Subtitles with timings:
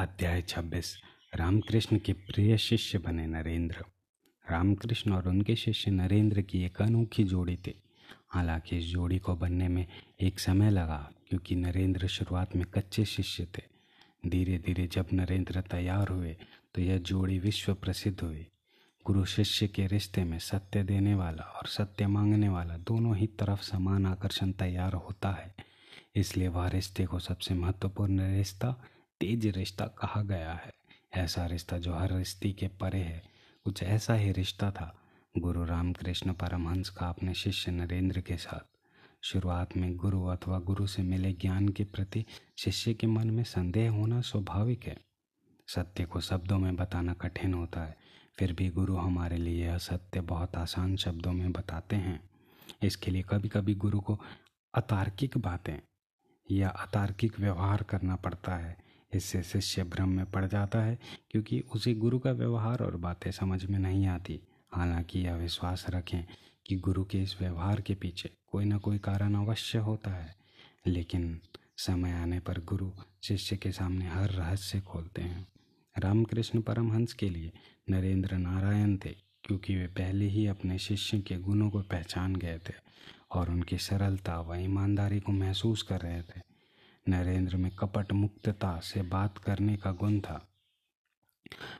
[0.00, 0.96] अध्याय छब्बीस।
[1.34, 3.84] रामकृष्ण के प्रिय शिष्य बने नरेंद्र।
[4.50, 7.74] रामकृष्ण और उनके शिष्य नरेंद्र की एक अनोखी जोड़ी थी।
[8.28, 9.86] हालाँकि इस जोड़ी को बनने में
[10.20, 13.62] एक समय लगा, क्योंकि नरेंद्र शुरुआत में कच्चे शिष्य थे।
[14.26, 16.36] धीरे धीरे जब नरेंद्र तैयार हुए
[16.74, 18.46] तो यह जोड़ी विश्व प्रसिद्ध हुई।
[19.06, 23.62] गुरु शिष्य के रिश्ते में सत्य देने वाला और सत्य मांगने वाला दोनों ही तरफ़
[23.62, 25.54] समान आकर्षण तैयार होता है।
[26.16, 28.74] इसलिए वह रिश्ते को सबसे महत्वपूर्ण रिश्ता
[29.20, 30.72] तेज रिश्ता कहा गया है।
[31.14, 33.22] ऐसा रिश्ता जो हर रिश्ते के परे है।
[33.64, 35.00] कुछ ऐसा ही रिश्ता था।
[35.38, 38.76] गुरु रामकृष्ण परमहंस का अपने शिष्य नरेंद्र के साथ।
[39.24, 42.24] शुरुआत में गुरु अथवा गुरु से मिले ज्ञान के प्रति
[42.58, 44.98] शिष्य के मन में संदेह होना स्वाभाविक है।
[45.68, 47.96] सत्य को शब्दों में बताना कठिन होता है।
[48.38, 52.30] फिर भी गुरु हमारे लिए यह सत्य बहुत आसान शब्दों में बताते हैं।
[52.82, 54.20] इसके लिए कभी कभी गुरु को
[54.74, 55.76] अतार्किक बातें
[56.50, 60.98] या अतार्किक व्यवहार करना पड़ता है। इससे शिष्य भ्रम में पड़ जाता है,
[61.30, 64.40] क्योंकि उसे गुरु का व्यवहार और बातें समझ में नहीं आती।
[64.72, 66.24] हालाँकि यह विश्वास रखें
[66.66, 70.36] कि गुरु के इस व्यवहार के पीछे कोई ना कोई कारण अवश्य होता है।
[70.86, 71.40] लेकिन
[71.76, 72.90] समय आने पर गुरु
[73.22, 75.48] शिष्य के सामने हर रहस्य खोलते हैं।
[75.98, 77.52] रामकृष्ण परमहंस के लिए
[77.90, 82.74] नरेंद्र नारायण थे, क्योंकि वे पहले ही अपने शिष्य के गुणों को पहचान गए थे
[83.30, 86.49] और उनकी सरलता व ईमानदारी को महसूस कर रहे थे।
[87.06, 90.40] नरेंद्र में कपट मुक्तता से बात करने का गुण था।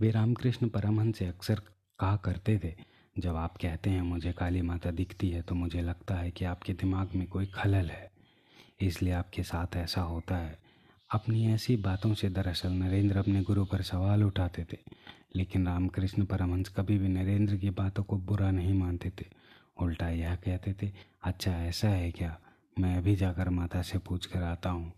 [0.00, 1.60] वे रामकृष्ण परमहंस से अक्सर
[1.98, 2.74] कहा करते थे,
[3.16, 6.72] जब आप कहते हैं मुझे काली माता दिखती है तो मुझे लगता है कि आपके
[6.72, 8.10] दिमाग में कोई खलल है।
[8.80, 10.58] इसलिए आपके साथ ऐसा होता है।
[11.10, 14.78] अपनी ऐसी बातों से दरअसल नरेंद्र अपने गुरु पर सवाल उठाते थे,
[15.36, 19.26] लेकिन रामकृष्ण परमहंस कभी भी नरेंद्र की बातों को बुरा नहीं मानते थे।
[19.76, 20.90] उल्टा यह कहते थे
[21.22, 22.36] अच्छा ऐसा है क्या?
[22.76, 24.92] मैं अभी जाकर माता से पूछ कर आता हूँ।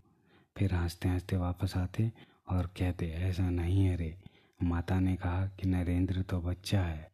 [0.57, 2.11] फिर हँसते हँसते वापस आते
[2.49, 4.17] और कहते, ऐसा नहीं है रे।
[4.63, 7.11] माता ने कहा कि नरेंद्र तो बच्चा है।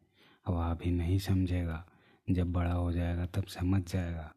[0.49, 1.85] वह अभी नहीं समझेगा।
[2.29, 4.33] जब बड़ा हो जाएगा तब समझ जाएगा।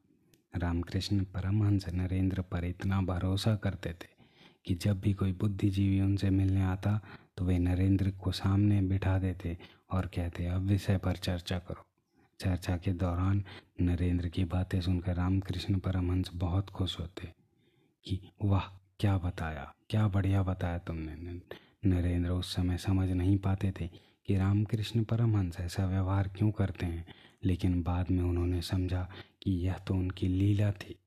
[0.57, 4.09] रामकृष्ण परमहंस नरेंद्र पर इतना भरोसा करते थे
[4.67, 7.01] कि जब भी कोई बुद्धिजीवी उनसे मिलने आता
[7.37, 9.59] तो वे नरेंद्र को सामने बिठा देते
[9.91, 11.87] और कहते, अब विषय पर चर्चा करो।
[12.41, 13.45] चर्चा के दौरान
[13.81, 17.33] नरेंद्र की बातें सुनकर रामकृष्ण परमहंस बहुत खुश होते
[18.05, 19.75] कि, वाह क्या बताया?
[19.91, 21.41] क्या बढ़िया बताया तुमने?
[21.89, 23.89] नरेंद्र उस समय समझ नहीं पाते थे
[24.27, 27.07] कि रामकृष्ण परमहंस ऐसा व्यवहार क्यों करते हैं,
[27.45, 29.11] लेकिन बाद में उन्होंने समझा
[29.43, 30.99] कि यह तो उनकी लीला थी।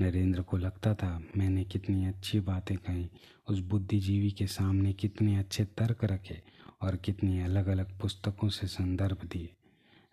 [0.00, 3.10] नरेंद्र को लगता था, मैंने कितनी अच्छी बातें कही,
[3.48, 6.42] उस बुद्धिजीवी के सामने कितने अच्छे तर्क रखे
[6.82, 9.54] और कितनी अलग अलग पुस्तकों से संदर्भ दिए।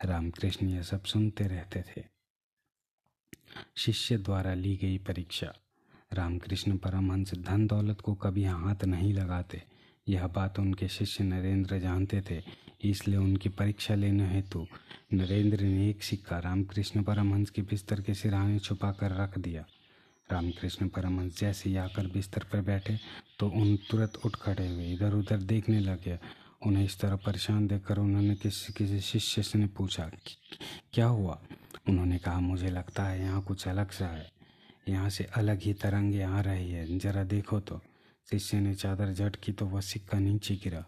[0.05, 2.03] रामकृष्ण यह सब सुनते रहते थे।
[3.77, 5.53] शिष्य द्वारा ली गई परीक्षा।
[6.15, 9.61] रामकृष्ण परमहंस धन दौलत को कभी हाथ नहीं लगाते।
[10.07, 12.41] यह बात उनके शिष्य नरेंद्र जानते थे,
[12.83, 14.65] इसलिए उनकी परीक्षा लेने हेतु
[15.13, 19.65] नरेंद्र ने एक सिक्का रामकृष्ण परमहंस के बिस्तर के सिराने छुपा कर रख दिया।
[20.29, 22.97] रामकृष्ण परमहंस जैसे ही आकर बिस्तर पर बैठे
[23.39, 26.17] तो उन तुरंत उठ खड़े हुए इधर उधर देखने लगे।
[26.61, 30.09] उन्हें इस तरह परेशान देखकर उन्होंने किसी किसी शिष्य से ने पूछा,
[30.93, 31.39] क्या हुआ?
[31.89, 34.25] उन्होंने कहा, मुझे लगता है यहाँ कुछ अलग सा है।
[34.89, 37.81] यहाँ से अलग ही तरंगे आ रही है। जरा देखो तो।
[38.31, 40.85] शिष्य ने चादर झटकी तो वह सिक्का नीचे गिरा।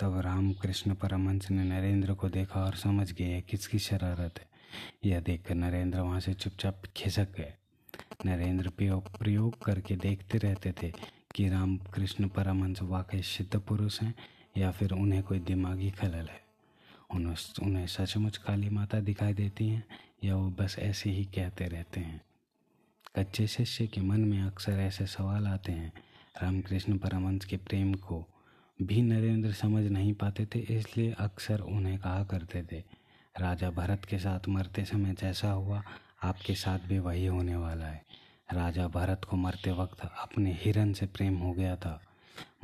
[0.00, 4.46] तब राम कृष्ण परमहंस ने नरेंद्र को देखा और समझ गए किसकी शरारत है?
[5.04, 7.54] यह देखकर नरेंद्र वहाँ से चुपचाप खिसक गए।
[8.26, 10.92] नरेंद्र प्रयोग करके देखते रहते थे
[11.34, 14.14] कि राम कृष्ण परमहंस वाकई सिद्ध पुरुष हैं
[14.56, 16.40] या फिर उन्हें कोई दिमागी खलल है।
[17.14, 19.84] उन्हें सचमुच काली माता दिखाई देती हैं
[20.24, 22.20] या वो बस ऐसे ही कहते रहते हैं?
[23.18, 25.92] कच्चे शिष्य के मन में अक्सर ऐसे सवाल आते हैं।
[26.42, 28.26] रामकृष्ण परमंश के प्रेम को
[28.82, 32.84] भी नरेंद्र समझ नहीं पाते थे, इसलिए अक्सर उन्हें कहा करते थे,
[33.40, 35.82] राजा भरत के साथ मरते समय जैसा हुआ,
[36.22, 38.02] आपके साथ भी वही होने वाला है।
[38.52, 42.00] राजा भरत को मरते वक्त अपने हिरन से प्रेम हो गया था।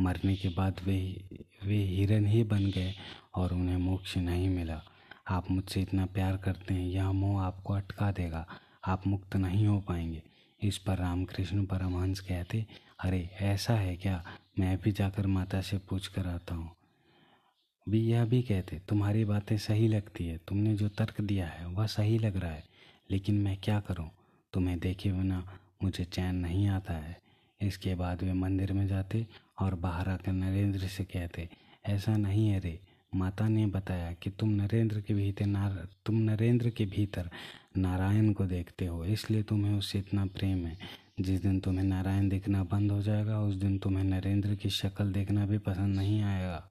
[0.01, 1.25] मरने के बाद वे
[1.65, 2.95] वे हिरन ही बन गए
[3.35, 4.83] और उन्हें मोक्ष नहीं मिला।
[5.29, 8.47] आप मुझसे इतना प्यार करते हैं, यह मोह आपको अटका देगा।
[8.87, 10.23] आप मुक्त नहीं हो पाएँगे।
[10.65, 12.67] इस पर रामकृष्ण परमहंस कहते,
[13.01, 14.25] अरे, ऐसा है क्या?
[14.59, 16.71] मैं भी जाकर माता से पूछ कर आता हूँ।
[17.89, 21.87] भी यह भी कहते, तुम्हारी बातें सही लगती है। तुमने जो तर्क दिया है, वह
[21.87, 22.65] सही लग रहा है।
[23.11, 24.11] लेकिन मैं क्या करूँ?
[24.53, 27.21] तुम्हें देखे बिना मुझे चैन नहीं आता है।
[27.61, 29.27] इसके बाद वे मंदिर में जाते
[29.61, 31.49] और बाहर आकर नरेंद्र से कहते,
[31.87, 32.81] ऐसा नहीं है रे।
[33.15, 37.31] माता ने बताया कि तुम नरेंद्र के भीतर नार, तुम नरेंद्र के भीतर
[37.77, 40.79] नारायण को देखते हो, इसलिए तुम्हें उससे इतना प्रेम है।
[41.21, 45.47] जिस दिन तुम्हें नारायण देखना बंद हो जाएगा, उस दिन तुम्हें नरेंद्र की शक्ल देखना
[45.47, 46.71] भी पसंद नहीं आएगा।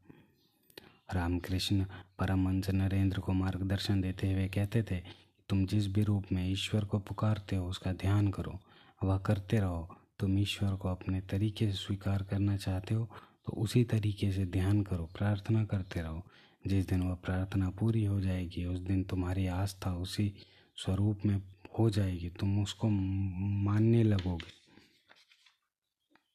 [1.13, 1.85] रामकृष्ण
[2.19, 5.01] परमहंस नरेंद्र को मार्गदर्शन देते हुए कहते थे,
[5.49, 8.59] तुम जिस भी रूप में ईश्वर को पुकारते हो, उसका ध्यान करो।
[9.03, 13.09] वह करते रहो। तुम ईश्वर को अपने तरीके से स्वीकार करना चाहते हो
[13.45, 16.23] तो उसी तरीके से ध्यान करो, प्रार्थना करते रहो।
[16.67, 20.33] जिस दिन वह प्रार्थना पूरी हो जाएगी, उस दिन तुम्हारी आस्था उसी
[20.75, 21.41] स्वरूप में
[21.79, 24.62] हो जाएगी, तुम उसको मानने लगोगे।